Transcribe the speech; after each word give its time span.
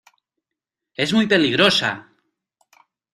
¡es 0.95 1.13
muy 1.13 1.27
peligrosa! 1.27 2.11